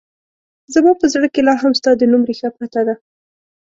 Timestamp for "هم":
1.61-1.71